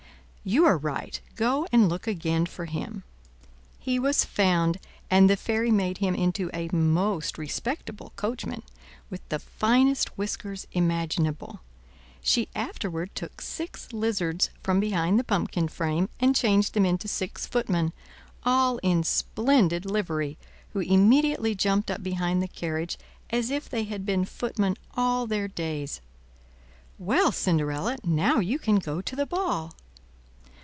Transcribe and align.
"You 0.43 0.65
are 0.65 0.75
right; 0.75 1.21
go 1.35 1.67
and 1.71 1.87
look 1.87 2.07
again 2.07 2.47
for 2.47 2.65
him." 2.65 3.03
He 3.77 3.99
was 3.99 4.25
found; 4.25 4.79
and 5.07 5.29
the 5.29 5.37
fairy 5.37 5.69
made 5.69 5.99
him 5.99 6.15
into 6.15 6.49
a 6.51 6.67
most 6.73 7.37
respectable 7.37 8.11
coachman, 8.15 8.63
with 9.11 9.21
the 9.29 9.37
finest 9.37 10.17
whiskers 10.17 10.65
imaginable. 10.71 11.59
She 12.23 12.49
afterward 12.55 13.11
took 13.13 13.39
six 13.39 13.93
lizards 13.93 14.49
from 14.63 14.79
behind 14.79 15.19
the 15.19 15.23
pumpkin 15.23 15.67
frame, 15.67 16.09
and 16.19 16.35
changed 16.35 16.73
them 16.73 16.87
into 16.87 17.07
six 17.07 17.45
footmen, 17.45 17.93
all 18.43 18.79
in 18.79 19.03
splendid 19.03 19.85
livery, 19.85 20.39
who 20.73 20.79
immediately 20.79 21.53
jumped 21.53 21.91
up 21.91 22.01
behind 22.01 22.41
the 22.41 22.47
carriage, 22.47 22.97
as 23.29 23.51
if 23.51 23.69
they 23.69 23.83
had 23.83 24.07
been 24.07 24.25
footmen 24.25 24.75
all 24.97 25.27
their 25.27 25.47
days. 25.47 26.01
"Well, 26.97 27.31
Cinderella, 27.31 27.97
now 28.03 28.39
you 28.39 28.57
can 28.57 28.77
go 28.79 29.01
to 29.01 29.15
the 29.15 29.27
ball." 29.27 29.73